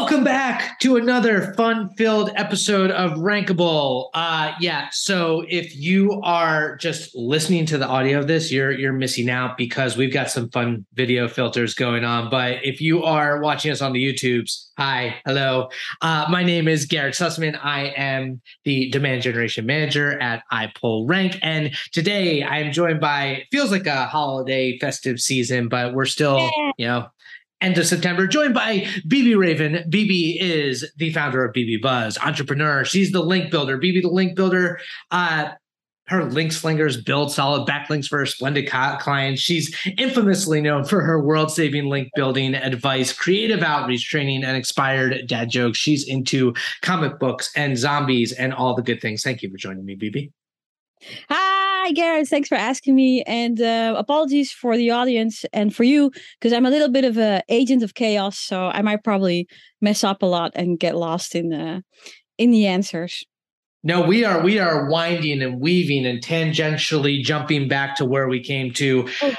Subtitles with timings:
[0.00, 4.10] Welcome back to another fun-filled episode of Rankable.
[4.14, 8.92] Uh yeah, so if you are just listening to the audio of this, you're you're
[8.92, 12.30] missing out because we've got some fun video filters going on.
[12.30, 15.68] But if you are watching us on the YouTubes, hi, hello.
[16.00, 17.58] Uh, my name is Garrett Sussman.
[17.60, 23.72] I am the demand generation manager at iPullRank, and today I am joined by feels
[23.72, 26.72] like a holiday festive season, but we're still, yeah.
[26.78, 27.06] you know,
[27.60, 29.84] end of September, joined by BB Raven.
[29.90, 32.84] BB is the founder of BB Buzz, entrepreneur.
[32.84, 33.78] She's the link builder.
[33.78, 34.80] BB, the link builder.
[35.10, 35.50] Uh,
[36.08, 39.42] her link slingers build solid backlinks for her splendid clients.
[39.42, 45.26] She's infamously known for her world saving link building advice, creative outreach training, and expired
[45.26, 45.78] dad jokes.
[45.78, 49.22] She's into comic books and zombies and all the good things.
[49.22, 50.32] Thank you for joining me, BB.
[51.28, 51.57] Hi,
[51.94, 52.28] Garrett.
[52.28, 53.22] Thanks for asking me.
[53.26, 57.18] And uh, apologies for the audience and for you, because I'm a little bit of
[57.18, 58.38] an agent of chaos.
[58.38, 59.46] So I might probably
[59.80, 61.82] mess up a lot and get lost in the
[62.36, 63.24] in the answers.
[63.82, 68.42] No, we are we are winding and weaving and tangentially jumping back to where we
[68.42, 69.08] came to.
[69.22, 69.36] Okay.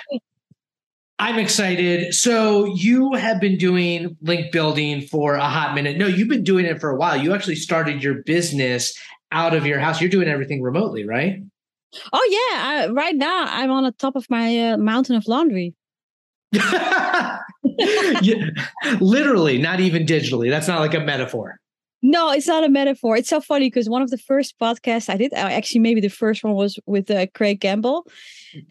[1.21, 2.13] I'm excited.
[2.13, 5.97] So you have been doing link building for a hot minute.
[5.97, 7.17] No, you've been doing it for a while.
[7.17, 8.97] You actually started your business
[9.33, 9.99] out of your house.
[9.99, 11.41] You're doing everything remotely, right?
[12.13, 15.73] Oh yeah, I, right now I'm on the top of my uh, mountain of laundry.
[16.51, 17.41] yeah,
[18.99, 20.49] literally, not even digitally.
[20.49, 21.59] That's not like a metaphor.
[22.01, 23.17] No, it's not a metaphor.
[23.17, 26.43] It's so funny because one of the first podcasts I did, actually, maybe the first
[26.43, 28.07] one was with uh, Craig Campbell.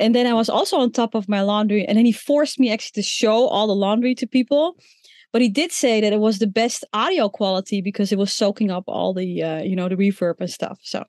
[0.01, 1.85] And then I was also on top of my laundry.
[1.85, 4.79] And then he forced me actually to show all the laundry to people.
[5.31, 8.71] But he did say that it was the best audio quality because it was soaking
[8.71, 10.79] up all the, uh, you know, the reverb and stuff.
[10.83, 11.05] So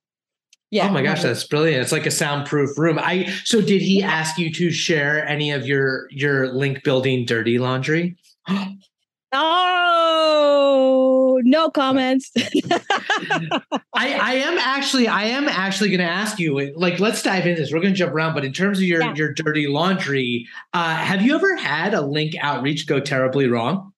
[0.71, 0.87] yeah.
[0.87, 1.81] Oh my gosh, that's brilliant.
[1.81, 2.99] It's like a soundproof room.
[2.99, 7.57] I so did he ask you to share any of your your link building dirty
[7.57, 8.17] laundry?
[9.33, 12.31] oh, no comments.
[12.37, 13.61] I,
[13.95, 17.73] I am actually I am actually going to ask you like let's dive into this.
[17.73, 19.15] We're going to jump around, but in terms of your yeah.
[19.15, 23.91] your dirty laundry, uh, have you ever had a link outreach go terribly wrong?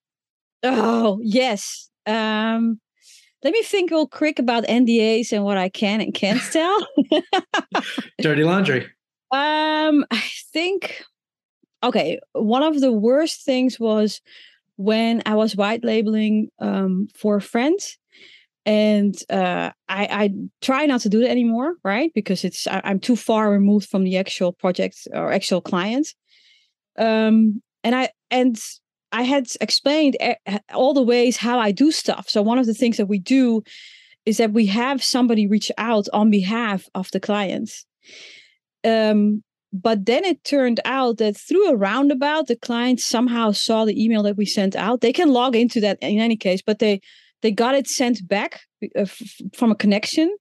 [0.62, 1.90] Oh, yes.
[2.06, 2.80] Um
[3.42, 6.86] let me think real quick about NDAs and what I can and can't tell.
[8.20, 8.86] Dirty laundry.
[9.30, 10.22] Um, I
[10.52, 11.04] think
[11.82, 12.20] okay.
[12.32, 14.20] One of the worst things was
[14.76, 17.98] when I was white labeling um, for friends,
[18.64, 20.30] and uh, I, I
[20.60, 22.12] try not to do that anymore, right?
[22.14, 26.08] Because it's I, am too far removed from the actual project or actual client.
[26.98, 28.56] Um, and I and
[29.12, 30.16] I had explained
[30.72, 32.28] all the ways how I do stuff.
[32.28, 33.62] So one of the things that we do
[34.24, 37.84] is that we have somebody reach out on behalf of the clients.
[38.84, 39.42] Um,
[39.72, 44.22] but then it turned out that through a roundabout, the client somehow saw the email
[44.24, 45.00] that we sent out.
[45.00, 47.00] They can log into that in any case, but they
[47.40, 48.60] they got it sent back
[48.96, 49.06] uh,
[49.54, 50.34] from a connection.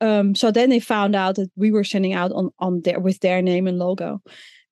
[0.00, 3.20] Um, so then they found out that we were sending out on on their with
[3.20, 4.20] their name and logo,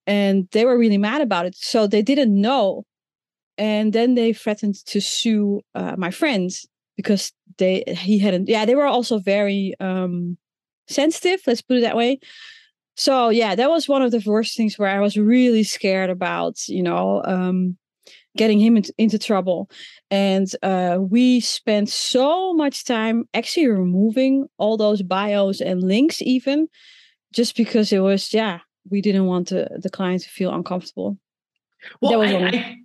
[0.06, 1.56] and they were really mad about it.
[1.56, 2.84] So they didn't know
[3.60, 6.66] and then they threatened to sue uh, my friends
[6.96, 10.36] because they he hadn't yeah they were also very um
[10.88, 12.18] sensitive let's put it that way.
[12.96, 16.56] So yeah that was one of the worst things where i was really scared about
[16.68, 17.76] you know um
[18.36, 19.68] getting him into, into trouble.
[20.08, 26.68] And uh, we spent so much time actually removing all those bios and links even
[27.32, 31.18] just because it was yeah we didn't want to, the client to feel uncomfortable.
[32.00, 32.76] Well I, I,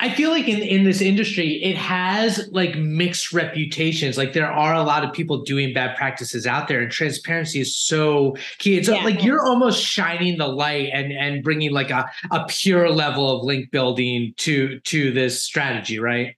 [0.00, 4.18] I feel like in, in this industry, it has like mixed reputations.
[4.18, 7.76] Like there are a lot of people doing bad practices out there, and transparency is
[7.76, 8.76] so key.
[8.76, 9.04] It's yeah.
[9.04, 13.44] like you're almost shining the light and and bringing like a, a pure level of
[13.44, 16.36] link building to to this strategy, right?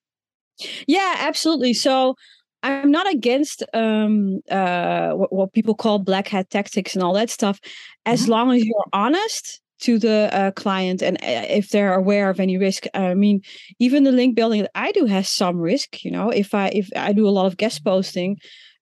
[0.87, 1.73] Yeah, absolutely.
[1.73, 2.17] So
[2.63, 7.31] I'm not against um, uh, what, what, people call black hat tactics and all that
[7.31, 7.61] stuff,
[8.05, 8.33] as mm-hmm.
[8.33, 12.57] long as you're honest to the uh, client and uh, if they're aware of any
[12.57, 12.85] risk.
[12.95, 13.43] I mean
[13.79, 16.89] even the link building that i do has some risk you know if i if
[16.97, 18.39] i do a lot of guest posting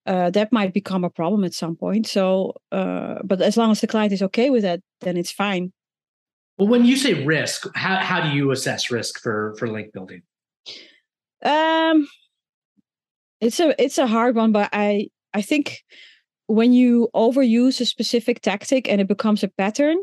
[0.06, 2.06] uh, that might become a problem at some point.
[2.06, 5.73] So uh, but as long as the client is okay with that then it's fine.
[6.58, 10.23] Well when you say risk how, how do you assess risk for for link building?
[11.44, 12.06] Um
[13.41, 15.82] it's a it's a hard one but i i think
[16.46, 19.96] when you overuse a specific tactic and it becomes a pattern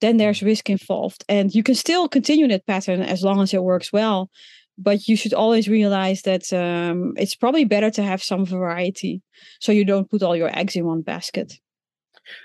[0.00, 1.24] then there's risk involved.
[1.28, 4.30] And you can still continue that pattern as long as it works well.
[4.78, 9.20] But you should always realize that um, it's probably better to have some variety
[9.60, 11.58] so you don't put all your eggs in one basket.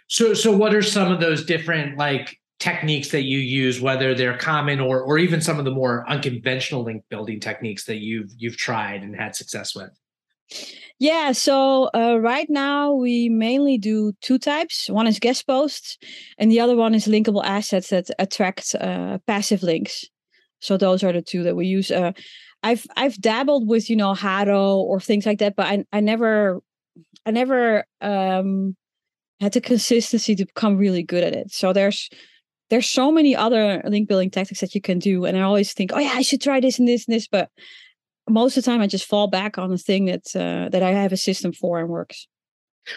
[0.08, 4.38] So, so what are some of those different like techniques that you use, whether they're
[4.38, 8.58] common or or even some of the more unconventional link building techniques that you've you've
[8.58, 9.92] tried and had success with.
[11.00, 14.90] Yeah, so uh, right now we mainly do two types.
[14.90, 15.98] One is guest posts,
[16.38, 20.06] and the other one is linkable assets that attract uh, passive links.
[20.60, 21.92] So those are the two that we use.
[21.92, 22.14] Uh,
[22.64, 26.62] I've I've dabbled with you know HARO or things like that, but I I never
[27.26, 28.76] I never um,
[29.42, 31.52] had the consistency to become really good at it.
[31.52, 32.10] So there's
[32.70, 35.92] there's so many other link building tactics that you can do, and I always think,
[35.94, 37.50] oh yeah, I should try this and this and this, but
[38.30, 40.92] most of the time I just fall back on the thing that uh, that I
[40.92, 42.28] have a system for and works.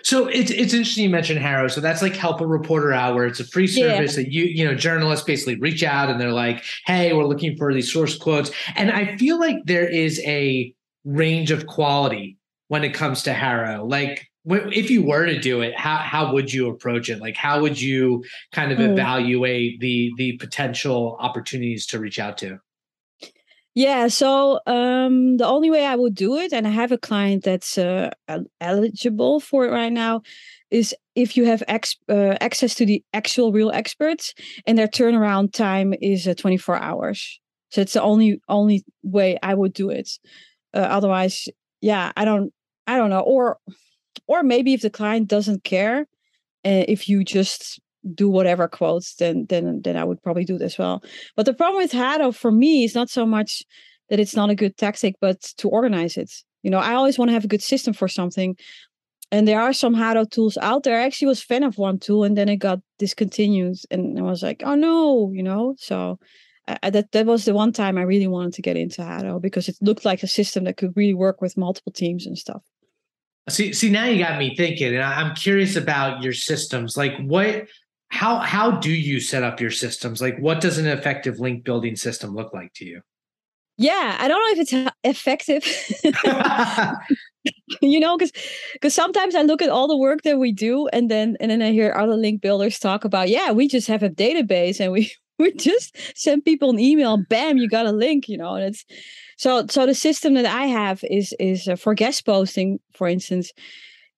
[0.03, 1.69] So it's it's interesting you mentioned HARO.
[1.69, 4.25] So that's like help a reporter out, where it's a free service yeah.
[4.25, 7.73] that you you know journalists basically reach out and they're like, hey, we're looking for
[7.73, 12.37] these source quotes, and I feel like there is a range of quality
[12.69, 13.87] when it comes to HARO.
[13.87, 17.21] Like if you were to do it, how how would you approach it?
[17.21, 18.91] Like how would you kind of mm.
[18.91, 22.59] evaluate the the potential opportunities to reach out to?
[23.79, 27.45] Yeah, so um, the only way I would do it, and I have a client
[27.45, 28.11] that's uh,
[28.61, 30.23] eligible for it right now,
[30.73, 34.35] is if you have ex- uh, access to the actual real experts,
[34.67, 37.39] and their turnaround time is uh, 24 hours.
[37.71, 40.11] So it's the only only way I would do it.
[40.75, 41.47] Uh, otherwise,
[41.81, 42.53] yeah, I don't,
[42.89, 43.59] I don't know, or
[44.27, 46.01] or maybe if the client doesn't care,
[46.65, 47.81] uh, if you just
[48.15, 51.03] do whatever quotes, then then then I would probably do this well.
[51.37, 53.63] But the problem with HARO for me is not so much
[54.09, 56.33] that it's not a good tactic, but to organize it.
[56.63, 58.57] You know, I always want to have a good system for something.
[59.31, 60.99] And there are some HARO tools out there.
[60.99, 63.77] I actually was fan of one tool and then it got discontinued.
[63.91, 65.75] And I was like, oh no, you know.
[65.79, 66.19] So
[66.83, 69.69] I, that that was the one time I really wanted to get into HARO because
[69.69, 72.63] it looked like a system that could really work with multiple teams and stuff.
[73.49, 76.99] See, see, now you got me thinking, and I'm curious about your systems.
[76.99, 77.67] Like, what
[78.09, 80.21] how how do you set up your systems?
[80.21, 83.03] Like what does an effective link building system look like to you?
[83.79, 85.65] Yeah i don't know if it's effective.
[87.81, 88.33] You know because
[88.73, 91.63] because sometimes i look at all the work that we do and then and then
[91.63, 95.13] i hear other link builders talk about yeah we just have a database and we
[95.39, 98.85] we just send people an email bam you got a link you know and it's
[99.37, 103.53] so so the system that i have is is uh, for guest posting for instance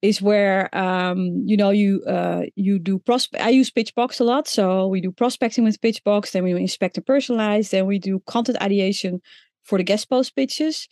[0.02, 3.44] is where um, you know you uh, you do prospect.
[3.44, 6.32] I use Pitchbox a lot, so we do prospecting with Pitchbox.
[6.32, 7.70] Then we inspect and personalize.
[7.70, 9.20] Then we do content ideation
[9.64, 10.88] for the guest post pitches,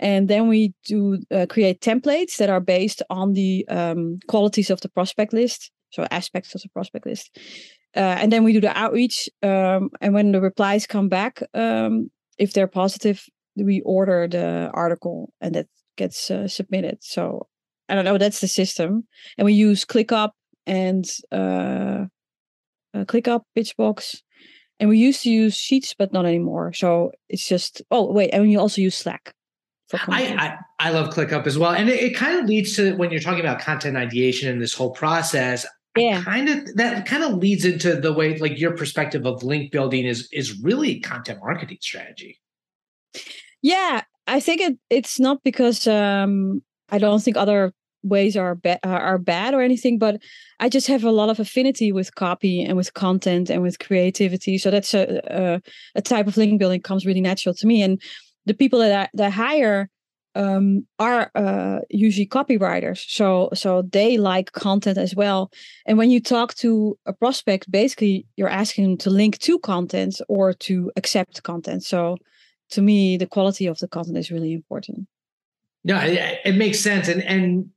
[0.00, 4.80] and then we do uh, create templates that are based on the um, qualities of
[4.80, 7.38] the prospect list, so aspects of the prospect list.
[7.96, 12.10] Uh, and then we do the outreach, um, and when the replies come back, um,
[12.38, 13.24] if they're positive,
[13.56, 15.66] we order the article, and that
[15.96, 16.98] gets uh, submitted.
[17.00, 17.46] So
[17.88, 18.18] I don't know.
[18.18, 19.06] That's the system,
[19.36, 20.30] and we use ClickUp
[20.66, 22.06] and uh,
[22.94, 24.22] uh, ClickUp, Pitchbox,
[24.78, 26.72] and we used to use Sheets, but not anymore.
[26.72, 29.34] So it's just oh wait, and we also use Slack.
[30.08, 30.36] I,
[30.78, 33.20] I, I love ClickUp as well, and it, it kind of leads to when you're
[33.20, 35.66] talking about content ideation and this whole process.
[35.96, 39.72] Yeah, kind of that kind of leads into the way like your perspective of link
[39.72, 42.38] building is is really content marketing strategy.
[43.62, 48.78] Yeah, I think it it's not because um I don't think other ways are bad
[48.84, 50.20] are bad or anything but
[50.60, 54.58] i just have a lot of affinity with copy and with content and with creativity.
[54.58, 55.62] So that's a a,
[55.96, 57.82] a type of link building comes really natural to me.
[57.82, 58.00] And
[58.46, 59.90] the people that i, that I hire
[60.34, 63.04] um, are uh, usually copywriters.
[63.08, 65.50] So so they like content as well.
[65.86, 70.20] And when you talk to a prospect basically you're asking them to link to content
[70.28, 71.82] or to accept content.
[71.82, 72.16] So
[72.70, 75.08] to me the quality of the content is really important
[75.88, 77.08] yeah, it, it, makes sense.
[77.08, 77.70] And and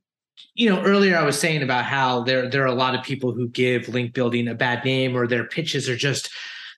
[0.54, 3.32] you know, earlier I was saying about how there there are a lot of people
[3.32, 6.30] who give link building a bad name or their pitches are just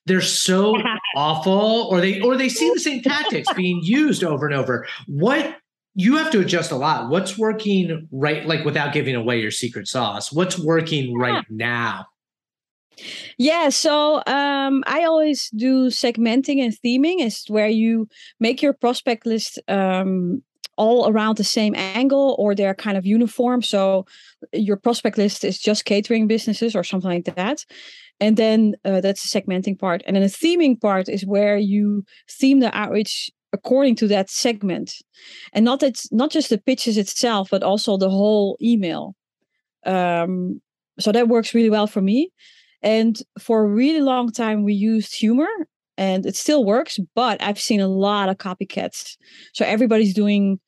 [0.05, 0.75] they're so
[1.15, 4.87] awful or they or they see the same tactics being used over and over.
[5.07, 5.57] What
[5.95, 7.09] you have to adjust a lot.
[7.09, 10.31] What's working right like without giving away your secret sauce?
[10.31, 12.05] What's working right now?
[13.37, 18.07] Yeah, so um, I always do segmenting and theming is where you
[18.39, 20.41] make your prospect list um,
[20.77, 23.61] all around the same angle or they're kind of uniform.
[23.61, 24.05] So
[24.53, 27.65] your prospect list is just catering businesses or something like that.
[28.19, 30.01] And then uh, that's the segmenting part.
[30.05, 34.93] And then the theming part is where you theme the outreach according to that segment.
[35.53, 39.15] And not it's not just the pitches itself, but also the whole email.
[39.85, 40.61] Um,
[40.99, 42.31] so that works really well for me.
[42.81, 45.47] And for a really long time, we used humor
[45.97, 49.17] and it still works, but I've seen a lot of copycats.
[49.53, 50.59] So everybody's doing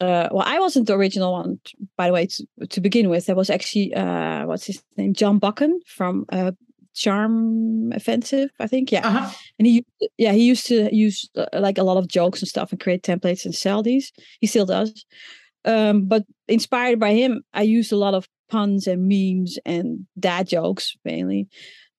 [0.00, 1.58] uh, well, I wasn't the original one,
[1.96, 3.26] by the way, to, to begin with.
[3.26, 5.14] There was actually, uh, what's his name?
[5.14, 6.52] Jon Buchan from uh,
[6.94, 9.30] charm offensive i think yeah Uh-huh.
[9.58, 9.84] and he
[10.16, 13.02] yeah he used to use uh, like a lot of jokes and stuff and create
[13.02, 15.04] templates and sell these he still does
[15.64, 20.46] um but inspired by him i used a lot of puns and memes and dad
[20.46, 21.48] jokes mainly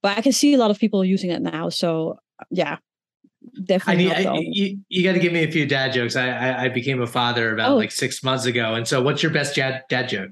[0.02, 2.18] but i can see a lot of people using it now so
[2.50, 2.78] yeah
[3.58, 6.16] I definitely need not I, you, you got to give me a few dad jokes.
[6.16, 7.76] I, I I became a father about Oh.
[7.76, 10.32] like six months ago, and so what's your best dad dad joke?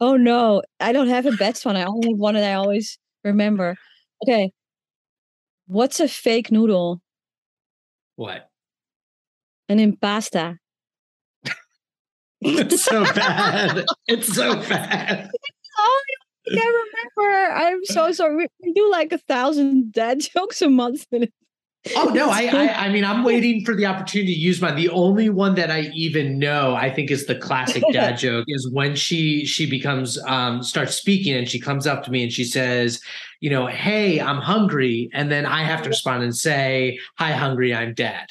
[0.00, 2.98] oh no i don't have a best one i only have one that i always
[3.22, 3.76] remember
[4.24, 4.50] okay
[5.68, 7.00] what's a fake noodle
[8.16, 8.48] What?
[9.68, 10.56] an impasta
[12.40, 13.84] It's so bad.
[14.08, 15.30] It's so bad.
[15.78, 16.00] Oh,
[16.46, 16.74] I can't
[17.16, 17.52] remember.
[17.54, 18.48] I'm so sorry.
[18.62, 21.06] We- do like a thousand dad jokes a month.
[21.12, 21.28] and
[21.96, 24.76] Oh no, I, I I mean I'm waiting for the opportunity to use mine.
[24.76, 28.68] The only one that I even know, I think, is the classic dad joke is
[28.70, 32.44] when she she becomes um starts speaking and she comes up to me and she
[32.44, 33.00] says,
[33.40, 37.74] you know, hey, I'm hungry, and then I have to respond and say, hi, hungry,
[37.74, 38.28] I'm dad.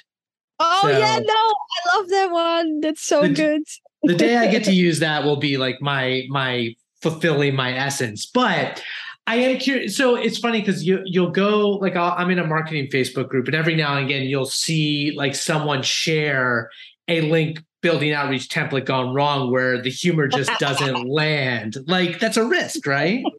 [0.59, 2.79] Oh yeah, no, I love that one.
[2.79, 3.61] That's so The- good.
[4.03, 8.25] the day I get to use that will be like my my fulfilling my essence.
[8.25, 8.81] But
[9.25, 9.95] I am curious.
[9.95, 13.47] So it's funny because you you'll go like I'll, I'm in a marketing Facebook group,
[13.47, 16.69] and every now and again you'll see like someone share
[17.07, 21.77] a link building outreach template gone wrong where the humor just doesn't land.
[21.87, 23.23] Like that's a risk, right?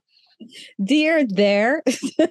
[0.84, 1.82] Dear there.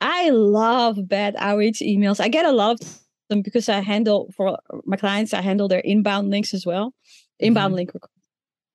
[0.00, 2.20] I love bad outreach emails.
[2.20, 5.80] I get a lot of them because I handle for my clients, I handle their
[5.80, 6.94] inbound links as well.
[7.40, 7.76] Inbound Mhm.
[7.76, 8.08] link requ-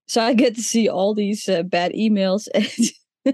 [0.10, 2.48] So I get to see all these uh, bad emails.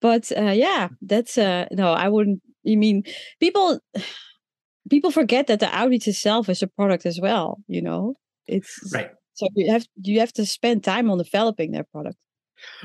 [0.00, 3.04] but uh, yeah, that's uh no, I wouldn't you mean
[3.40, 3.80] people
[4.90, 8.14] people forget that the outreach itself is a product as well, you know.
[8.46, 9.10] It's Right.
[9.34, 12.16] so you have you have to spend time on developing their product.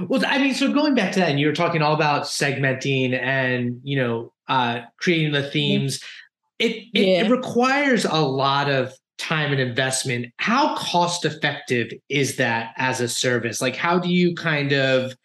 [0.08, 3.14] Well, I mean, so going back to that, and you were talking all about segmenting
[3.20, 6.00] and you know uh, creating the themes.
[6.60, 7.28] It it, it Yeah.
[7.30, 10.28] requires a lot of time and investment.
[10.38, 13.62] How cost effective is that as a service?
[13.62, 15.16] Like, how do you kind of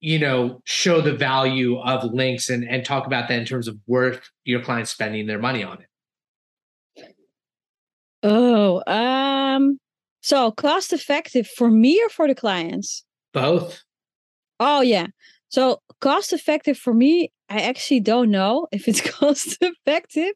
[0.00, 3.78] you know show the value of links and and talk about that in terms of
[3.86, 7.14] worth your clients spending their money on it?
[8.24, 9.78] Oh, um,
[10.20, 13.04] so cost effective for me or for the clients?
[13.32, 13.82] Both.
[14.60, 15.08] Oh yeah.
[15.48, 20.32] So cost effective for me, I actually don't know if it's cost effective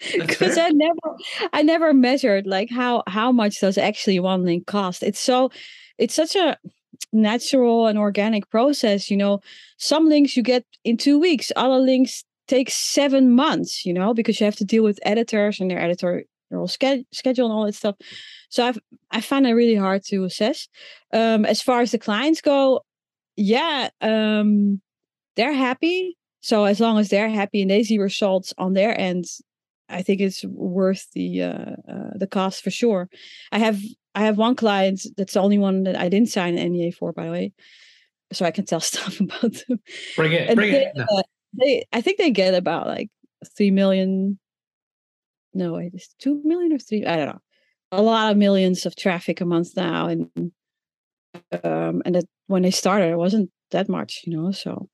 [0.00, 0.58] because.
[0.58, 1.16] I never
[1.52, 5.02] I never measured like how how much does actually one link cost.
[5.02, 5.50] It's so
[5.98, 6.56] it's such a
[7.12, 9.40] natural and organic process, you know.
[9.78, 14.40] Some links you get in 2 weeks, other links take 7 months, you know, because
[14.40, 16.24] you have to deal with editors and their editorial
[16.66, 17.96] ske- schedule and all that stuff.
[18.50, 18.78] So I've
[19.10, 20.68] I find it really hard to assess.
[21.12, 22.82] Um as far as the clients go,
[23.36, 24.80] yeah, um
[25.36, 26.16] they're happy.
[26.40, 29.24] So as long as they're happy and they see results on their end,
[29.88, 33.08] I think it's worth the uh, uh, the cost for sure.
[33.52, 33.80] I have
[34.14, 37.12] I have one client that's the only one that I didn't sign an NDA for,
[37.12, 37.52] by the way,
[38.32, 39.80] so I can tell stuff about them.
[40.16, 40.48] Bring it.
[40.48, 40.92] And Bring they, it.
[40.94, 41.04] No.
[41.04, 41.22] uh,
[41.58, 43.10] they, I think they get about like
[43.56, 44.38] three million.
[45.52, 47.04] No, wait, it's two million or three.
[47.06, 47.40] I don't know.
[47.92, 50.28] A lot of millions of traffic a month now, and
[51.62, 54.50] um, and that when they started, it wasn't that much, you know.
[54.50, 54.88] So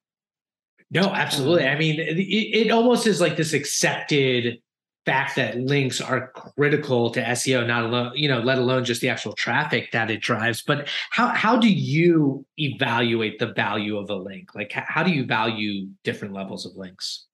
[0.91, 1.67] No, absolutely.
[1.67, 4.59] I mean, it, it almost is like this accepted
[5.07, 9.09] fact that links are critical to SEO, not alone, you know, let alone just the
[9.09, 10.63] actual traffic that it drives.
[10.63, 14.55] But how how do you evaluate the value of a link?
[14.55, 17.27] Like, how do you value different levels of links?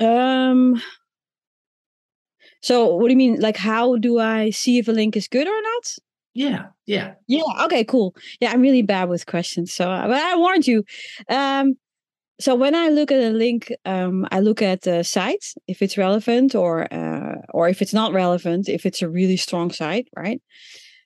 [0.00, 0.80] Um.
[2.62, 3.40] So what do you mean?
[3.40, 5.94] Like, how do I see if a link is good or not?
[6.34, 7.14] Yeah, yeah.
[7.26, 7.42] Yeah.
[7.64, 7.82] Okay.
[7.84, 8.14] Cool.
[8.40, 10.84] Yeah, I'm really bad with questions, so but I warned you.
[11.28, 11.76] Um.
[12.38, 15.96] So when I look at a link, um, I look at the site if it's
[15.96, 18.68] relevant or uh, or if it's not relevant.
[18.68, 20.42] If it's a really strong site, right?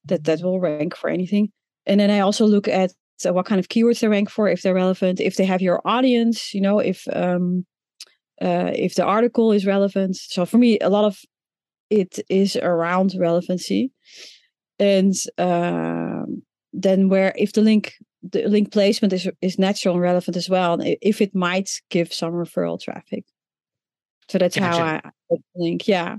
[0.07, 1.53] That that will rank for anything.
[1.87, 4.63] And then I also look at so what kind of keywords they rank for, if
[4.63, 7.67] they're relevant, if they have your audience, you know, if um,
[8.41, 10.17] uh, if the article is relevant.
[10.17, 11.19] So for me, a lot of
[11.91, 13.93] it is around relevancy,
[14.79, 20.37] and um, then where if the link the link placement is is natural and relevant
[20.37, 23.25] as well, if it might give some referral traffic.
[24.29, 25.07] So that's how Gotcha.
[25.07, 25.89] I I link.
[25.89, 26.17] Yeah.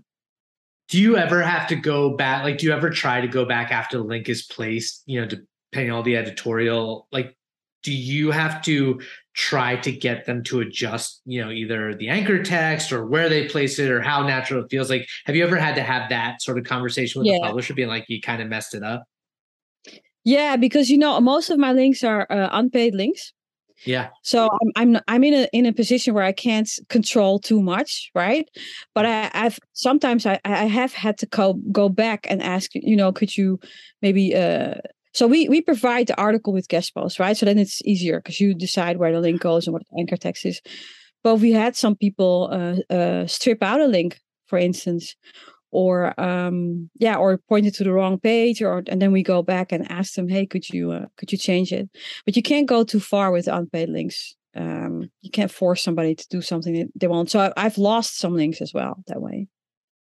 [0.90, 2.44] Do you ever have to go back?
[2.44, 5.04] Like, do you ever try to go back after the link is placed?
[5.06, 7.38] You know, depending on all the editorial, like,
[7.84, 9.00] do you have to
[9.34, 13.48] try to get them to adjust, you know, either the anchor text or where they
[13.48, 14.90] place it or how natural it feels?
[14.90, 17.88] Like, have you ever had to have that sort of conversation with the publisher, being
[17.88, 19.06] like, you kind of messed it up?
[20.24, 23.34] Yeah, because you know most of my links are uh, unpaid links,
[23.86, 24.10] Yeah.
[24.24, 28.12] So I'm I'm I'm in a in a position where I can't control too much,
[28.16, 28.48] right?
[28.94, 32.96] But I, I've sometimes I I have had to go go back and ask, you
[32.96, 33.60] know, could you
[34.02, 34.76] maybe uh
[35.14, 37.38] so we we provide the article with guest posts, right?
[37.38, 40.18] So then it's easier because you decide where the link goes and what the anchor
[40.18, 40.62] text is.
[41.24, 45.16] But we had some people uh, uh, strip out a link, for instance,
[45.72, 49.42] or um, yeah, or point it to the wrong page, or and then we go
[49.42, 51.90] back and ask them, hey, could you uh, could you change it?
[52.26, 54.36] But you can't go too far with unpaid links.
[54.56, 57.32] Um, you can't force somebody to do something that they want.
[57.32, 59.48] So I've lost some links as well that way.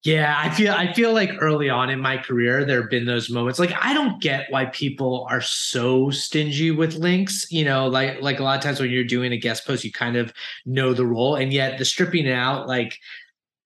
[0.05, 3.31] Yeah, I feel I feel like early on in my career there have been those
[3.31, 3.59] moments.
[3.59, 7.51] Like I don't get why people are so stingy with links.
[7.51, 9.91] You know, like like a lot of times when you're doing a guest post, you
[9.91, 10.31] kind of
[10.67, 12.99] know the role, and yet the stripping out, like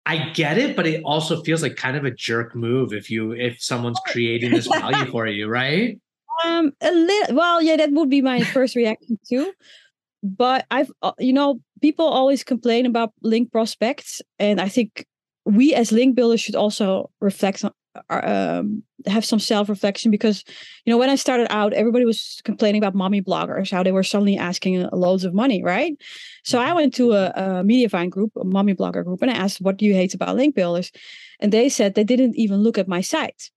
[0.09, 3.33] I get it, but it also feels like kind of a jerk move if you
[3.33, 6.01] if someone's creating this value for you, right?
[6.45, 7.37] Um, a little.
[7.37, 9.53] Well, yeah, that would be my first reaction too.
[10.23, 15.05] But I've, uh, you know, people always complain about link prospects, and I think
[15.45, 17.73] we as link builders should also reflect on
[18.11, 20.45] um, have some self-reflection because
[20.85, 24.03] you know when i started out everybody was complaining about mommy bloggers how they were
[24.03, 25.97] suddenly asking loads of money right?
[26.45, 26.75] So i mm-hmm.
[26.77, 29.85] went to a, a mediavine group a mommy blogger group and i asked what do
[29.85, 30.91] you hate about link builders?
[31.41, 33.51] And they said they didn't even look at my site.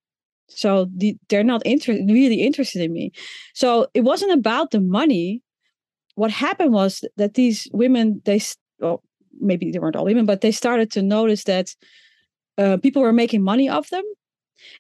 [0.48, 3.12] So the, they're not inter- really interested in me.
[3.54, 5.42] So it wasn't about the money.
[6.16, 8.42] What happened was that these women they
[8.80, 9.04] well,
[9.40, 11.74] maybe they weren't all women, but they started to notice that
[12.58, 14.04] uh, people were making money off them,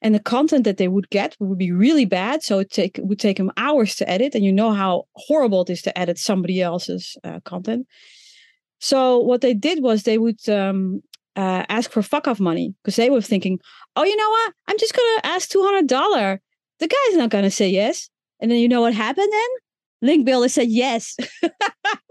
[0.02, 2.44] and the content that they would get would be really bad.
[2.44, 5.70] So it take would take them hours to edit, and you know how horrible it
[5.70, 7.88] is to edit somebody else's uh, content.
[8.80, 11.02] So what they did was they would um,
[11.36, 13.60] uh, ask for fuck off money because they were thinking,
[13.96, 14.54] oh, you know what?
[14.68, 16.42] I'm just gonna ask two hundred dollar.
[16.80, 18.10] The guy's not gonna say yes.
[18.40, 19.50] And then you know what happened then?
[20.02, 21.16] Link builder said yes.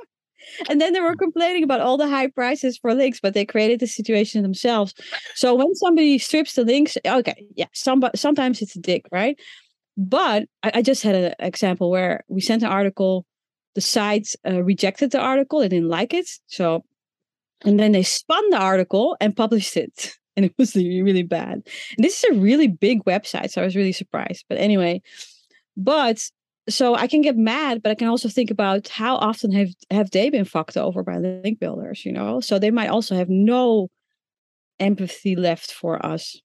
[0.69, 3.80] and then they were complaining about all the high prices for links, but they created
[3.80, 4.95] the situation themselves.
[5.34, 9.39] So when somebody strips the links, okay, yeah, some, sometimes it's a dick, right?
[9.97, 13.26] But I, I just had an example where we sent an article,
[13.75, 16.28] the site uh, rejected the article, they didn't like it.
[16.47, 16.84] So,
[17.65, 20.15] and then they spun the article and published it.
[20.36, 21.54] And it was really, bad.
[21.54, 21.65] And
[21.99, 23.50] this is a really big website.
[23.50, 24.47] So I was really surprised.
[24.49, 25.02] But anyway,
[25.76, 26.23] but
[26.71, 30.11] so I can get mad, but I can also think about how often have have
[30.11, 32.41] they been fucked over by link builders, you know?
[32.41, 33.89] So they might also have no
[34.78, 36.41] empathy left for us.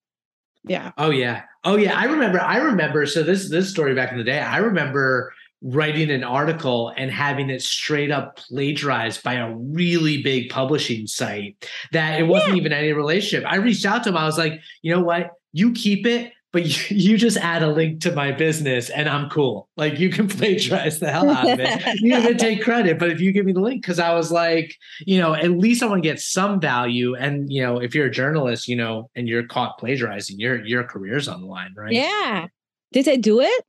[0.64, 0.92] Yeah.
[0.98, 1.44] Oh yeah.
[1.64, 1.98] Oh yeah.
[1.98, 2.42] I remember.
[2.42, 3.06] I remember.
[3.06, 4.40] So this this story back in the day.
[4.40, 10.50] I remember writing an article and having it straight up plagiarized by a really big
[10.50, 12.58] publishing site that it wasn't yeah.
[12.58, 13.50] even any relationship.
[13.50, 14.18] I reached out to him.
[14.18, 15.32] I was like, you know what?
[15.54, 19.30] You keep it but you, you, just add a link to my business and I'm
[19.30, 19.68] cool.
[19.76, 22.00] Like you can plagiarize the hell out of it.
[22.00, 24.74] you can take credit, but if you give me the link, because I was like,
[25.02, 27.14] you know, at least I want to get some value.
[27.14, 30.86] And you know, if you're a journalist, you know, and you're caught plagiarizing, your your
[30.86, 31.92] career's on the line, right?
[31.92, 32.48] Yeah.
[32.94, 33.66] Did they do it?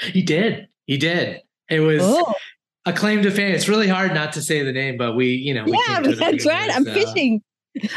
[0.00, 0.66] He did.
[0.86, 1.42] He did.
[1.68, 2.34] It was oh.
[2.86, 3.54] a claim to fame.
[3.54, 6.44] It's really hard not to say the name, but we, you know, we yeah, that's
[6.44, 6.74] right.
[6.74, 7.40] I'm fishing.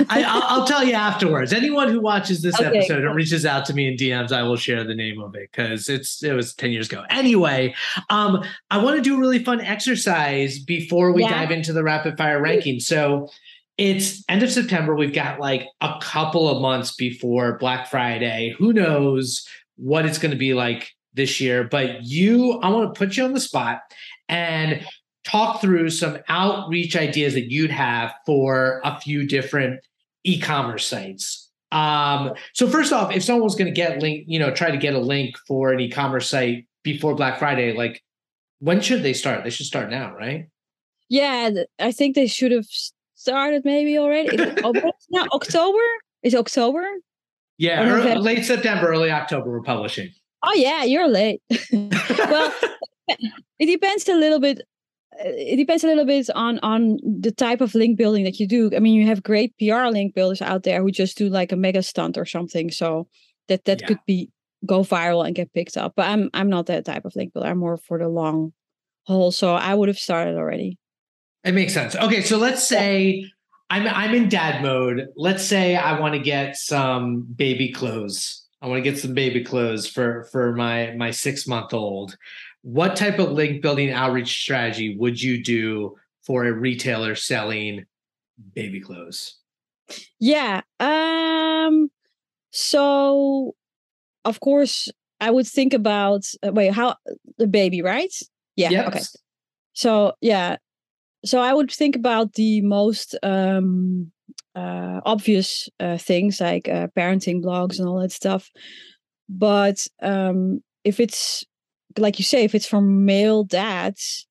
[0.09, 1.51] I, will tell you afterwards.
[1.51, 3.07] Anyone who watches this okay, episode cool.
[3.07, 5.89] and reaches out to me in DMs, I will share the name of it because
[5.89, 7.03] it's it was ten years ago.
[7.09, 7.73] Anyway,
[8.09, 11.29] um, I want to do a really fun exercise before we yeah.
[11.29, 12.79] dive into the rapid fire ranking.
[12.79, 13.29] So
[13.77, 14.95] it's end of September.
[14.95, 18.55] We've got like a couple of months before Black Friday.
[18.57, 21.63] Who knows what it's going to be like this year?
[21.63, 23.79] But you, I want to put you on the spot
[24.29, 24.85] and
[25.23, 29.79] talk through some outreach ideas that you'd have for a few different
[30.23, 31.49] e-commerce sites.
[31.71, 34.77] Um, so first off, if someone was going to get link, you know, try to
[34.77, 38.03] get a link for an e-commerce site before Black Friday, like
[38.59, 39.43] when should they start?
[39.43, 40.47] They should start now, right?
[41.09, 42.67] Yeah, I think they should have
[43.15, 44.35] started maybe already.
[45.11, 45.79] now October
[46.21, 46.85] is October.
[47.57, 49.49] Yeah, early, late September, early October.
[49.49, 50.09] We're publishing.
[50.43, 51.41] Oh yeah, you're late.
[51.71, 52.53] well,
[53.07, 54.61] it depends a little bit
[55.19, 58.71] it depends a little bit on on the type of link building that you do.
[58.75, 61.55] I mean, you have great PR link builders out there who just do like a
[61.55, 62.71] mega stunt or something.
[62.71, 63.07] So
[63.47, 63.87] that that yeah.
[63.87, 64.29] could be
[64.65, 65.93] go viral and get picked up.
[65.95, 67.49] But I'm I'm not that type of link builder.
[67.49, 68.53] I'm more for the long
[69.05, 69.31] haul.
[69.31, 70.77] So I would have started already.
[71.43, 71.95] It makes sense.
[71.95, 73.25] Okay, so let's say
[73.69, 75.07] I'm I'm in dad mode.
[75.15, 78.47] Let's say I want to get some baby clothes.
[78.61, 82.17] I want to get some baby clothes for for my my six month old
[82.63, 85.95] what type of link building outreach strategy would you do
[86.25, 87.85] for a retailer selling
[88.55, 89.37] baby clothes?
[90.19, 90.61] Yeah.
[90.79, 91.89] Um
[92.51, 93.55] so
[94.25, 96.95] of course I would think about uh, wait, how
[97.37, 98.13] the baby, right?
[98.55, 98.69] Yeah.
[98.69, 98.87] Yep.
[98.87, 99.01] Okay.
[99.73, 100.57] So yeah,
[101.25, 104.11] so I would think about the most um,
[104.55, 108.51] uh, obvious uh, things like uh, parenting blogs and all that stuff.
[109.29, 111.45] But um, if it's
[111.97, 114.27] like you say, if it's from male dads,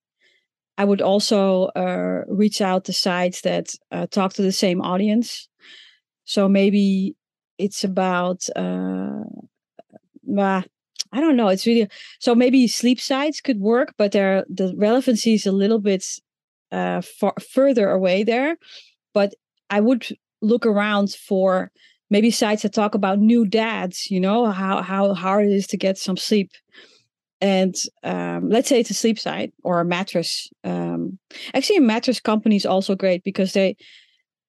[0.79, 5.49] I would also uh, reach out to sites that uh, talk to the same audience.
[6.25, 7.15] So maybe
[7.59, 9.25] it's about, uh,
[11.13, 11.49] I don't know.
[11.49, 11.89] It's really
[12.21, 16.05] so maybe sleep sites could work, but there the relevancy is a little bit
[16.71, 18.57] uh, far further away there.
[19.13, 19.35] But
[19.69, 20.07] I would
[20.41, 21.71] look around for
[22.09, 24.11] maybe sites that talk about new dads.
[24.11, 26.51] You know how how hard it is to get some sleep
[27.43, 27.75] and
[28.05, 31.19] um, let's say it's a sleep site or a mattress um,
[31.53, 33.77] actually a mattress company is also great because they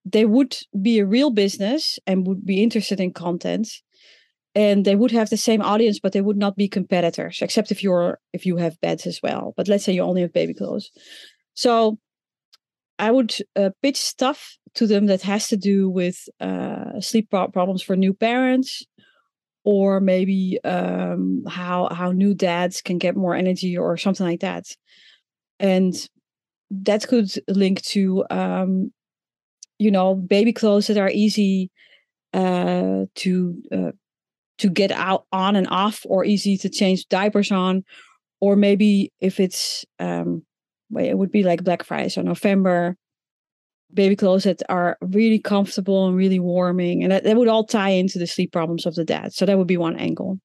[0.05, 3.69] they would be a real business and would be interested in content.
[4.55, 7.81] And they would have the same audience but they would not be competitors except if
[7.81, 9.53] you're if you have beds as well.
[9.57, 10.91] But let's say you only have baby clothes.
[11.55, 11.97] So
[12.99, 17.81] i would uh, pitch stuff to them that has to do with uh, sleep problems
[17.81, 18.83] for new parents
[19.63, 24.65] or maybe um, how how new dads can get more energy or something like that.
[25.59, 25.93] And
[26.71, 28.91] that could link to um,
[29.79, 31.71] you know baby clothes that are easy
[32.33, 33.91] uh, to uh,
[34.57, 37.83] to get out on and off or easy to change diapers on.
[38.41, 40.43] Or maybe if it's um,
[40.99, 42.95] it would be like black friday so november
[43.93, 47.89] baby clothes that are really comfortable and really warming and that, that would all tie
[47.89, 50.39] into the sleep problems of the dad so that would be one angle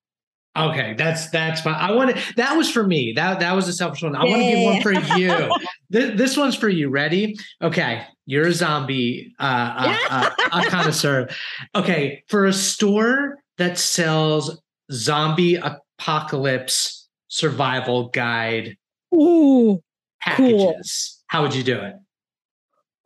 [0.59, 1.75] Okay, that's that's fine.
[1.75, 3.13] I wanted that was for me.
[3.15, 4.17] That that was a selfish one.
[4.17, 5.55] I want to give one for you.
[5.91, 6.89] this, this one's for you.
[6.89, 7.37] Ready?
[7.63, 9.43] Okay, you're a zombie, uh,
[9.79, 11.29] uh, uh, a connoisseur.
[11.77, 18.77] Okay, for a store that sells zombie apocalypse survival guide
[19.15, 19.81] Ooh,
[20.21, 21.25] packages, cool.
[21.29, 21.95] how would you do it?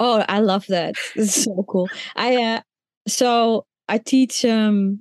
[0.03, 0.97] Oh, I love that.
[1.15, 1.89] It's so cool.
[2.17, 2.61] I uh
[3.07, 5.01] so I teach um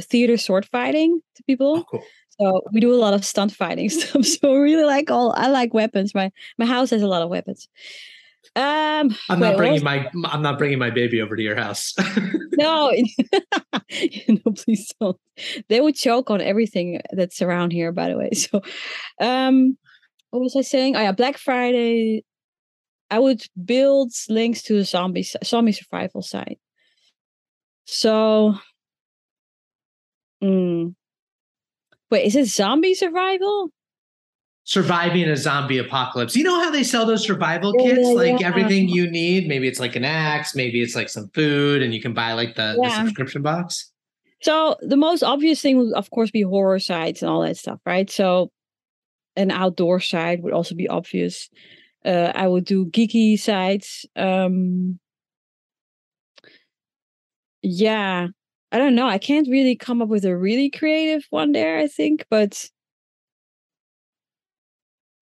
[0.00, 1.80] theater sword fighting to people.
[1.80, 2.04] Oh, cool.
[2.40, 4.24] So we do a lot of stunt fighting stuff.
[4.24, 6.14] So I really like all I like weapons.
[6.14, 7.68] My my house has a lot of weapons.
[8.56, 11.94] Um, I'm not bringing my I'm not bringing my baby over to your house.
[12.56, 12.90] no,
[14.28, 15.18] no, please don't.
[15.68, 17.92] They would choke on everything that's around here.
[17.92, 18.62] By the way, so
[19.20, 19.76] um,
[20.30, 20.96] what was I saying?
[20.96, 22.24] Oh yeah, Black Friday
[23.10, 26.58] I would build links to the zombie zombie survival site.
[27.86, 28.54] So,
[30.42, 30.94] mm,
[32.10, 33.70] wait, is it zombie survival?
[34.64, 36.36] Surviving a zombie apocalypse.
[36.36, 38.00] You know how they sell those survival kits?
[38.02, 38.46] Yeah, like yeah.
[38.48, 39.48] everything you need.
[39.48, 42.54] Maybe it's like an axe, maybe it's like some food, and you can buy like
[42.56, 42.88] the, yeah.
[42.88, 43.90] the subscription box.
[44.42, 47.80] So the most obvious thing would, of course, be horror sites and all that stuff,
[47.86, 48.10] right?
[48.10, 48.50] So
[49.36, 51.48] an outdoor site would also be obvious.
[52.04, 54.06] Uh, I would do geeky sites.
[54.16, 54.98] Um,
[57.62, 58.28] yeah,
[58.70, 59.08] I don't know.
[59.08, 61.78] I can't really come up with a really creative one there.
[61.78, 62.64] I think, but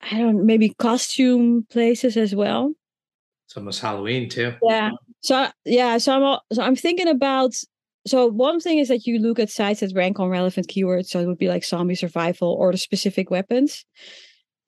[0.03, 0.45] I don't.
[0.45, 2.73] Maybe costume places as well.
[3.47, 4.55] It's almost Halloween too.
[4.63, 4.91] Yeah.
[5.21, 5.99] So yeah.
[5.99, 6.39] So I'm.
[6.53, 7.55] So I'm thinking about.
[8.07, 11.07] So one thing is that you look at sites that rank on relevant keywords.
[11.07, 13.85] So it would be like zombie survival or the specific weapons.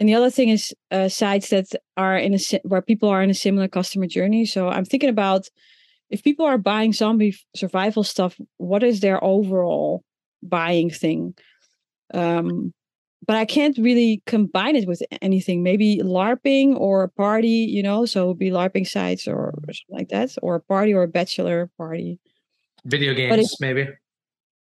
[0.00, 3.30] And the other thing is uh, sites that are in a where people are in
[3.30, 4.46] a similar customer journey.
[4.46, 5.48] So I'm thinking about
[6.10, 10.04] if people are buying zombie survival stuff, what is their overall
[10.42, 11.34] buying thing?
[12.14, 12.72] Um,
[13.26, 15.62] but I can't really combine it with anything.
[15.62, 19.72] Maybe LARPing or a party, you know, so it would be LARPing sites or, or
[19.72, 22.20] something like that, or a party or a bachelor party.
[22.84, 23.88] Video games, maybe.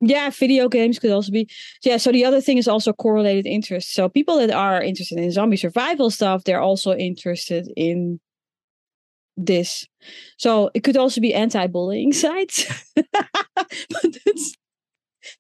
[0.05, 1.49] Yeah, video games could also be.
[1.85, 3.95] Yeah, so the other thing is also correlated interest.
[3.95, 8.19] So people that are interested in zombie survival stuff, they're also interested in
[9.37, 9.87] this.
[10.39, 12.67] So it could also be anti-bullying sites.
[12.97, 14.57] but that's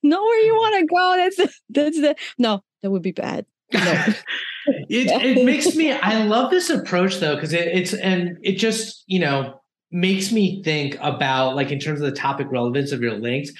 [0.05, 1.17] not where you want to go.
[1.17, 3.47] That's the, that's the no, that would be bad.
[3.75, 3.81] No.
[4.89, 9.03] it it makes me I love this approach though, because it, it's and it just,
[9.09, 13.15] you know, makes me think about like in terms of the topic relevance of your
[13.15, 13.51] links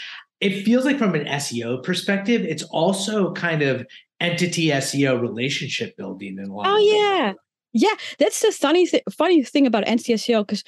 [0.43, 3.87] it feels like from an SEO perspective, it's also kind of
[4.21, 6.67] entity SEO relationship building in a lot.
[6.67, 7.35] Oh yeah,
[7.73, 7.95] yeah.
[8.19, 10.65] That's the funny th- funny thing about entity SEO because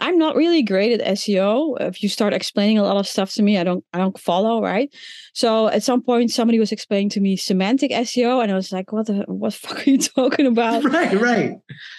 [0.00, 1.76] I'm not really great at SEO.
[1.80, 4.62] If you start explaining a lot of stuff to me, I don't I don't follow,
[4.62, 4.88] right?
[5.34, 8.92] So at some point somebody was explaining to me semantic SEO and I was like,
[8.92, 10.84] what the what the fuck are you talking about?
[10.88, 11.52] Right, right.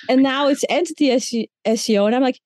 [0.09, 1.09] And now it's entity
[1.67, 2.39] SEO and I'm like,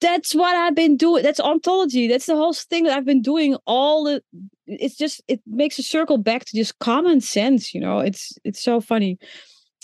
[0.00, 1.22] that's what I've been doing.
[1.22, 2.08] That's ontology.
[2.08, 3.56] That's the whole thing that I've been doing.
[3.66, 4.22] All the,
[4.66, 7.74] it's just it makes a circle back to just common sense.
[7.74, 9.18] You know, it's it's so funny.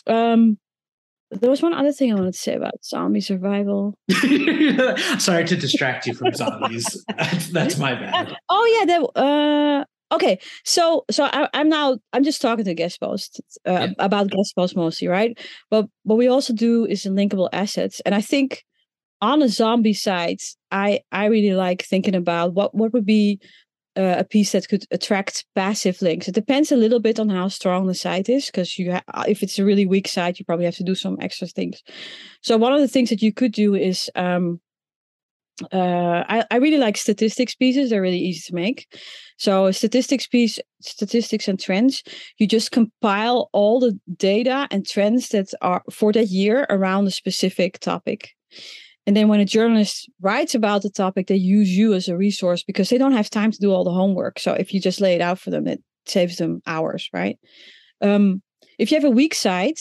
[0.07, 0.59] Um,
[1.31, 3.95] there was one other thing I wanted to say about zombie survival.
[5.19, 7.05] Sorry to distract you from zombies.
[7.53, 8.35] that's, my bad.
[8.49, 12.99] Oh yeah, that uh okay so so I, am now i'm just talking to guest
[12.99, 13.89] posts uh, yeah.
[14.01, 15.39] about guest posts mostly right
[15.71, 18.65] but what we also do is in linkable assets and i think
[19.21, 23.39] on a zombie site i i really like thinking about what what would be
[23.97, 26.29] uh, a piece that could attract passive links.
[26.29, 29.25] It depends a little bit on how strong the site is, because you ha- uh,
[29.27, 31.83] if it's a really weak site, you probably have to do some extra things.
[32.41, 34.61] So one of the things that you could do is um,
[35.73, 37.91] uh, I, I really like statistics pieces.
[37.91, 38.87] They're really easy to make.
[39.39, 42.03] So a statistics piece, statistics and trends,
[42.39, 47.11] you just compile all the data and trends that are for that year around a
[47.11, 48.31] specific topic.
[49.07, 52.63] And then when a journalist writes about the topic, they use you as a resource
[52.63, 54.39] because they don't have time to do all the homework.
[54.39, 57.39] So if you just lay it out for them, it saves them hours, right?
[58.03, 58.43] Um,
[58.79, 59.81] if you have a weak site,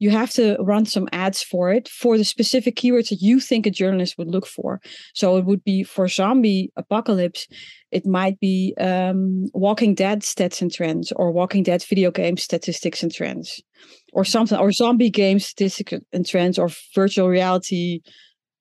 [0.00, 3.66] you have to run some ads for it for the specific keywords that you think
[3.66, 4.80] a journalist would look for.
[5.14, 7.46] So it would be for zombie apocalypse,
[7.92, 13.02] it might be um, Walking Dead stats and trends, or Walking Dead video game statistics
[13.02, 13.60] and trends,
[14.14, 18.00] or something, or zombie game statistics and trends, or virtual reality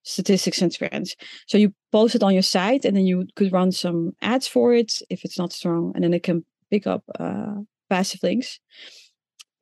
[0.04, 1.16] statistics and trends.
[1.48, 4.74] So you post it on your site, and then you could run some ads for
[4.74, 7.56] it if it's not strong, and then it can pick up uh,
[7.90, 8.60] passive links.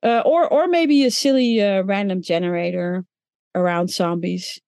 [0.02, 3.04] Uh, or or maybe a silly uh, random generator
[3.54, 4.60] around zombies.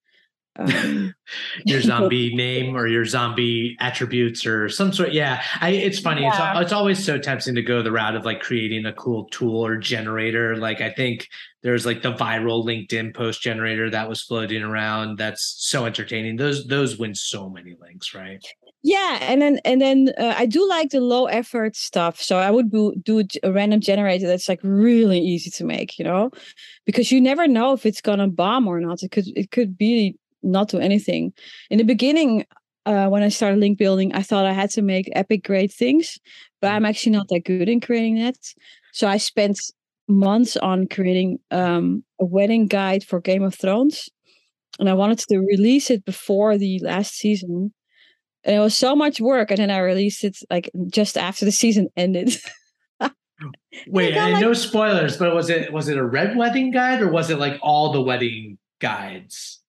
[0.61, 1.15] Um,
[1.65, 5.13] your zombie name or your zombie attributes or some sort.
[5.13, 6.23] Yeah, I, it's funny.
[6.23, 6.53] Yeah.
[6.53, 9.65] It's it's always so tempting to go the route of like creating a cool tool
[9.65, 10.57] or generator.
[10.57, 11.29] Like I think
[11.63, 15.19] there's like the viral LinkedIn post generator that was floating around.
[15.19, 16.37] That's so entertaining.
[16.37, 18.45] Those those win so many links, right?
[18.83, 22.51] yeah and then and then uh, i do like the low effort stuff so i
[22.51, 26.31] would do, do a random generator that's like really easy to make you know
[26.87, 30.17] because you never know if it's gonna bomb or not it could it could be
[30.43, 31.33] not do anything.
[31.71, 32.45] In the beginning
[32.87, 36.19] uh, when i started link building i thought i had to make epic great things
[36.61, 38.37] but i'm actually not that good in creating that.
[38.93, 39.59] So i spent
[40.09, 44.09] months on creating um, a wedding guide for game of thrones
[44.79, 47.73] and i wanted to release it before the last season.
[48.43, 51.53] And it was so much work and then i released it like just after the
[51.53, 52.37] season ended.
[53.89, 57.11] Wait and like, no spoilers but was it was it a red wedding guide or
[57.11, 59.60] was it like all the wedding guides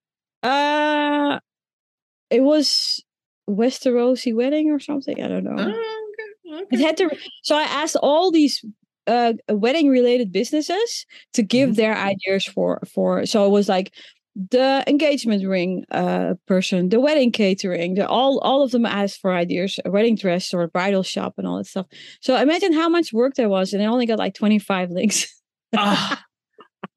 [0.43, 1.39] uh
[2.29, 3.03] it was
[3.49, 6.09] westerosi wedding or something i don't know oh,
[6.53, 6.75] okay, okay.
[6.75, 7.09] it had to
[7.43, 8.63] so i asked all these
[9.07, 11.75] uh, wedding related businesses to give mm-hmm.
[11.75, 13.91] their ideas for for so it was like
[14.49, 19.33] the engagement ring uh, person, the wedding catering, the, all all of them asked for
[19.33, 21.87] ideas, a wedding dress or a bridal shop and all that stuff.
[22.21, 25.27] So imagine how much work there was, and I only got like twenty five links.
[25.75, 26.23] Ah,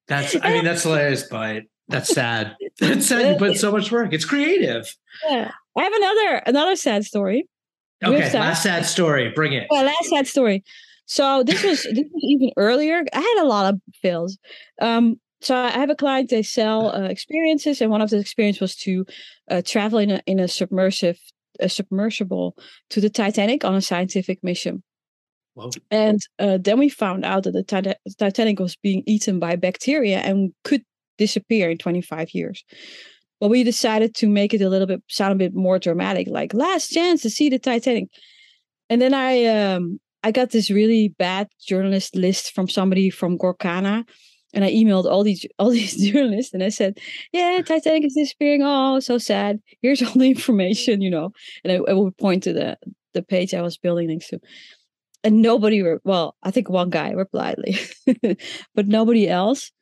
[0.08, 2.56] that's I mean that's hilarious, but that's sad.
[2.80, 3.32] That's sad.
[3.32, 4.12] You put so much work.
[4.12, 4.94] It's creative.
[5.28, 7.48] Yeah, I have another another sad story.
[8.02, 8.40] Okay, sad.
[8.40, 9.30] last sad story.
[9.34, 9.66] Bring it.
[9.70, 10.64] Well, last sad story.
[11.06, 13.04] So this was this was even earlier.
[13.12, 14.38] I had a lot of fails.
[14.80, 16.30] Um, so I have a client.
[16.30, 19.06] They sell uh, experiences, and one of the experiences was to
[19.50, 21.18] uh, travel in a in a submersive
[21.60, 22.56] a submersible
[22.90, 24.82] to the Titanic on a scientific mission.
[25.54, 25.70] Wow.
[25.90, 30.52] And uh, then we found out that the Titanic was being eaten by bacteria and
[30.64, 30.82] could
[31.18, 32.64] disappear in 25 years.
[33.40, 36.54] But we decided to make it a little bit sound a bit more dramatic, like
[36.54, 38.08] last chance to see the Titanic.
[38.88, 44.04] And then I um I got this really bad journalist list from somebody from Gorkana
[44.54, 46.98] and I emailed all these all these journalists and I said,
[47.32, 48.62] "Yeah, Titanic is disappearing.
[48.64, 49.60] Oh, so sad.
[49.82, 51.32] Here's all the information, you know."
[51.64, 52.78] And I, I would point to the
[53.12, 54.40] the page I was building next to,
[55.22, 55.82] and nobody.
[55.82, 57.56] Re- well, I think one guy replied,
[58.74, 59.72] but nobody else.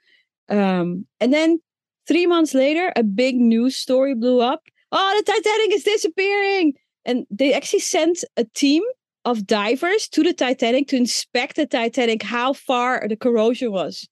[0.52, 1.58] Um, and then
[2.06, 4.62] three months later, a big news story blew up.
[4.92, 8.82] Oh, the Titanic is disappearing, and they actually sent a team
[9.24, 14.06] of divers to the Titanic to inspect the Titanic, how far the corrosion was.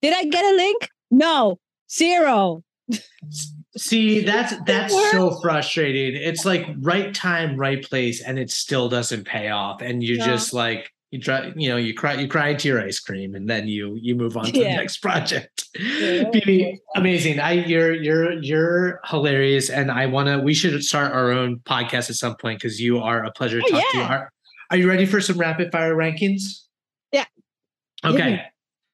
[0.00, 0.88] Did I get a link?
[1.10, 2.64] No, zero.
[3.76, 6.20] See, that's that's so frustrating.
[6.20, 9.80] It's like right time, right place, and it still doesn't pay off.
[9.80, 10.26] And you're yeah.
[10.26, 13.48] just like you try, you know, you cry, you cry into your ice cream, and
[13.48, 14.70] then you you move on to yeah.
[14.70, 15.68] the next project.
[15.78, 16.24] Yeah,
[16.96, 17.38] amazing.
[17.38, 20.38] I you're you're you're hilarious, and I want to.
[20.38, 23.66] We should start our own podcast at some point because you are a pleasure to
[23.66, 24.00] oh, talk to.
[24.00, 24.32] Are,
[24.70, 26.62] are you ready for some rapid fire rankings?
[27.12, 27.26] Yeah.
[28.02, 28.42] Okay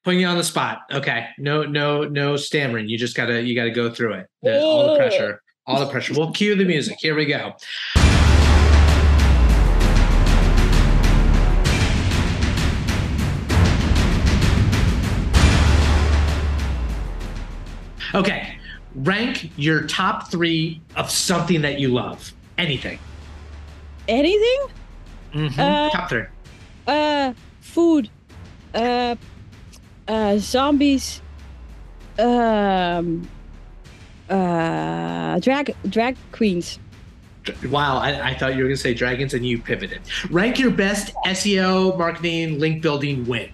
[0.04, 0.78] putting you on the spot.
[0.90, 1.26] Okay.
[1.36, 2.88] No, no, no stammering.
[2.88, 4.26] You just gotta you gotta go through it.
[4.42, 5.42] The, all the pressure.
[5.66, 6.14] All the pressure.
[6.14, 6.96] We'll cue the music.
[6.98, 7.52] Here we go.
[18.14, 18.56] Okay.
[18.94, 22.32] Rank your top three of something that you love.
[22.56, 22.98] Anything.
[24.08, 24.66] Anything?
[25.34, 25.58] Mhm.
[25.58, 26.24] Uh, top three.
[26.86, 28.08] Uh, food.
[28.74, 29.14] Uh,
[30.08, 31.20] uh, zombies.
[32.18, 33.28] Um,
[34.28, 36.78] uh, drag drag queens.
[37.70, 40.00] Wow, I, I thought you were going to say dragons and you pivoted.
[40.30, 43.50] Rank your best SEO, marketing, link building win.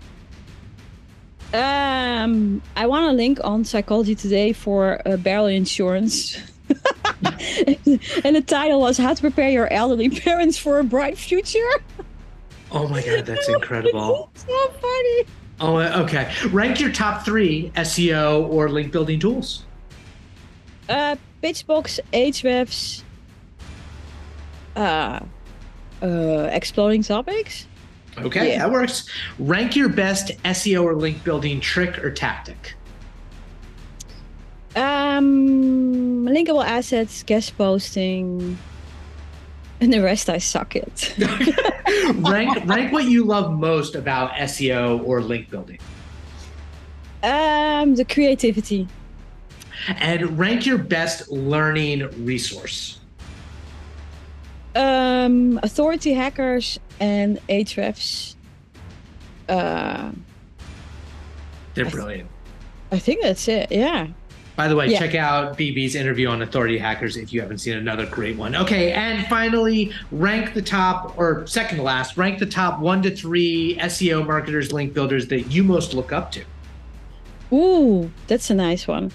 [1.55, 6.37] Um, I want to link on Psychology Today for uh, burial insurance.
[6.69, 11.71] and the title was How to Prepare Your Elderly Parents for a Bright Future.
[12.73, 14.31] Oh my God, that's incredible.
[14.35, 15.25] so funny.
[15.61, 16.29] Oh, okay.
[16.49, 19.65] Rank your top three SEO or link building tools.
[20.89, 23.05] Uh, Pitchbox, Ahrefs,
[24.75, 25.21] uh,
[26.03, 27.69] uh, Exploding Topics.
[28.19, 28.59] Okay, Yeah.
[28.61, 29.09] that works.
[29.39, 32.75] Rank your best SEO or link building trick or tactic.
[34.77, 38.59] Um, linkable assets, guest posting,
[39.81, 41.15] and the rest I suck at.
[42.15, 45.79] rank rank what you love most about SEO or link building.
[47.23, 48.89] um, the creativity.
[49.99, 53.01] And rank your best learning resource.
[54.75, 58.35] Um, authority hackers and Ahrefs.
[59.49, 60.11] Uh,
[61.75, 62.29] They're I- brilliant.
[62.93, 63.71] I think that's it.
[63.73, 64.09] Yeah.
[64.57, 65.01] By the way, Yeah.
[65.01, 68.55] check out BB's interview on authority hackers if you haven't seen another great one.
[68.55, 73.11] Okay, and finally, rank the top or second to last, rank the top one to
[73.11, 76.45] three SEO marketers, link builders that you most look up to.
[77.53, 79.11] Ooh, that's a nice one.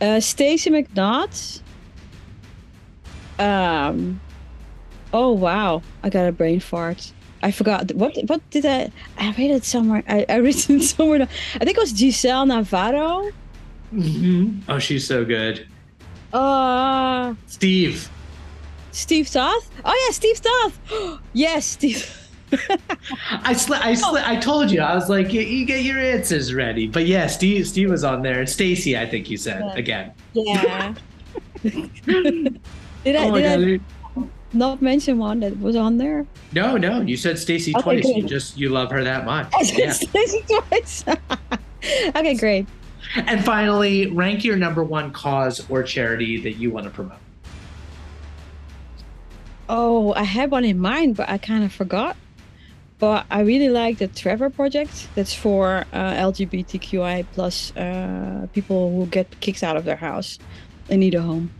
[0.00, 1.60] Uh, Stacey McNaught.
[3.38, 4.20] Um.
[5.12, 7.12] Oh wow, I got a brain fart.
[7.42, 8.16] I forgot what.
[8.26, 8.90] What did I?
[9.18, 10.02] I read it somewhere.
[10.08, 11.22] I, I read it somewhere.
[11.54, 13.30] I think it was Gisele Navarro.
[13.94, 14.70] Mm-hmm.
[14.70, 15.66] Oh, she's so good.
[16.32, 18.08] Uh, Steve.
[18.92, 19.70] Steve Toth.
[19.84, 21.20] Oh yeah, Steve Toth.
[21.32, 22.16] yes, Steve.
[22.52, 24.80] I sli- I sli- I told you.
[24.80, 26.88] I was like, you, you get your answers ready.
[26.88, 28.40] But yeah, Steve Steve was on there.
[28.40, 29.74] And Stacey, I think you said Yeah.
[29.76, 30.12] again.
[30.34, 30.94] Yeah.
[31.62, 33.80] did I, oh did I.
[34.52, 36.26] not mention one that was on there?
[36.52, 38.08] No, no, you said Stacey Okay, twice.
[38.08, 39.50] You just you love her that much.
[39.58, 39.92] I said Yeah.
[39.92, 41.04] Stacey twice.
[42.16, 42.66] okay, great.
[43.16, 47.18] And finally, rank your number one cause or charity that you want to promote.
[49.68, 52.16] Oh, I had one in mind, but I kind of forgot.
[52.98, 55.08] But I really like the Trevor project.
[55.14, 60.38] That's for uh, LGBTQI plus uh, people who get kicked out of their house
[60.90, 61.50] and need a home.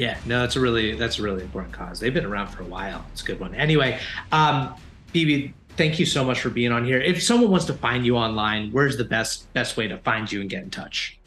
[0.00, 2.00] Yeah, no, it's a really that's a really important cause.
[2.00, 3.04] They've been around for a while.
[3.12, 3.54] It's a good one.
[3.54, 4.00] Anyway,
[4.32, 4.74] um,
[5.12, 6.98] BB, thank you so much for being on here.
[6.98, 10.40] If someone wants to find you online, where's the best best way to find you
[10.40, 11.18] and get in touch?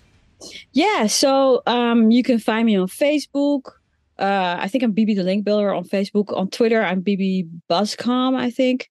[0.72, 3.74] Yeah, so um, you can find me on Facebook.
[4.18, 6.36] Uh, I think I'm BB the Link Builder on Facebook.
[6.36, 8.90] On Twitter, I'm BB Buzzcom, I think.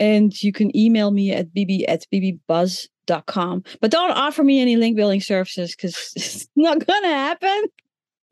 [0.00, 3.62] And you can email me at bb at bbuzz.com.
[3.80, 7.66] But don't offer me any link building services because it's not going to happen.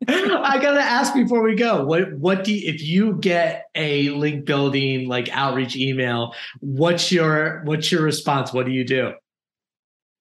[0.07, 1.83] I gotta ask before we go.
[1.83, 6.33] What what do you, if you get a link building like outreach email?
[6.61, 8.53] What's your what's your response?
[8.53, 9.13] What do you do?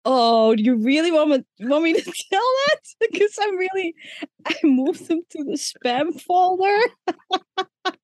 [0.05, 2.79] Oh, do you really want me, want me to tell that?
[3.12, 3.95] Because I'm really,
[4.47, 6.79] I moved them to the spam folder.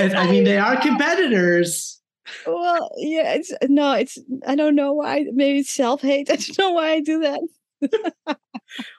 [0.00, 2.00] And, I mean, they are competitors.
[2.44, 5.24] Well, yeah, it's no, it's I don't know why.
[5.32, 6.28] Maybe it's self hate.
[6.28, 7.40] I don't know why I do that.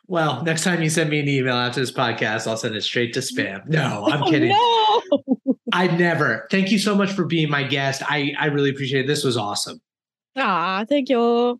[0.08, 3.14] Well, next time you send me an email after this podcast, I'll send it straight
[3.14, 3.68] to spam.
[3.68, 4.50] No, I'm Oh, kidding.
[4.50, 5.02] No.
[5.72, 6.48] I never.
[6.50, 8.02] Thank you so much for being my guest.
[8.10, 9.08] I I really appreciate it.
[9.08, 9.80] This was awesome.
[10.36, 11.60] Ah, thank you.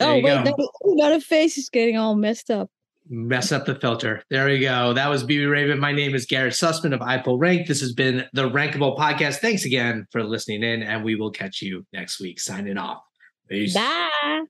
[0.00, 0.70] There oh you wait, go.
[0.84, 2.70] now the face is getting all messed up.
[3.08, 4.22] Mess up the filter.
[4.30, 4.92] There we go.
[4.92, 5.78] That was BB Raven.
[5.78, 7.66] My name is Garrett Sussman of iPullRank.
[7.66, 9.36] This has been the Rankable Podcast.
[9.36, 12.40] Thanks again for listening in, and we will catch you next week.
[12.40, 13.02] Signing off.
[13.48, 13.74] Peace.
[13.74, 14.46] Bye.